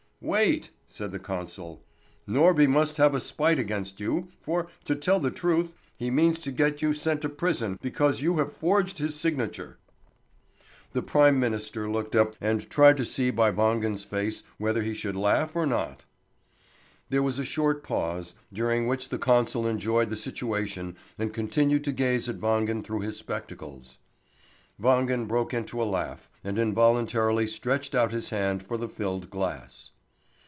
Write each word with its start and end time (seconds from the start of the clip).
"Wait!" 0.23 0.69
said 0.85 1.11
the 1.11 1.17
consul. 1.17 1.83
"Norby 2.29 2.67
must 2.67 2.97
have 2.97 3.15
a 3.15 3.19
spite 3.19 3.57
against 3.57 3.99
you, 3.99 4.27
for, 4.39 4.67
to 4.83 4.95
tell 4.95 5.19
the 5.19 5.31
truth, 5.31 5.73
he 5.97 6.11
means 6.11 6.41
to 6.41 6.51
get 6.51 6.79
you 6.79 6.93
sent 6.93 7.21
to 7.21 7.27
prison 7.27 7.75
because 7.81 8.21
you 8.21 8.37
have 8.37 8.55
forged 8.55 8.99
his 8.99 9.15
signature." 9.15 9.79
The 10.93 11.01
prime 11.01 11.39
minister 11.39 11.89
looked 11.89 12.15
up 12.15 12.35
from 12.35 12.35
his 12.35 12.37
patience, 12.49 12.63
and 12.65 12.69
tried 12.71 12.97
to 12.97 13.05
see 13.05 13.31
by 13.31 13.49
Wangen's 13.49 14.03
face 14.03 14.43
whether 14.59 14.83
he 14.83 14.93
should 14.93 15.15
laugh 15.15 15.55
or 15.55 15.65
not. 15.65 16.05
There 17.09 17.23
was 17.23 17.39
a 17.39 17.43
short 17.43 17.81
pause, 17.81 18.35
during 18.53 18.85
which 18.85 19.09
the 19.09 19.17
consul 19.17 19.65
enjoyed 19.65 20.11
the 20.11 20.15
situation 20.15 20.97
and 21.17 21.33
continued 21.33 21.83
to 21.85 21.91
gaze 21.91 22.29
at 22.29 22.39
Wangen 22.39 22.83
through 22.83 22.99
his 23.01 23.17
spectacles. 23.17 23.97
Wangen 24.79 25.27
broke 25.27 25.51
into 25.51 25.81
a 25.81 25.91
laugh, 25.97 26.29
and 26.43 26.59
involuntarily 26.59 27.47
stretched 27.47 27.95
out 27.95 28.11
his 28.11 28.29
hand 28.29 28.67
for 28.67 28.77
the 28.77 28.87
filled 28.87 29.31
glass. 29.31 29.93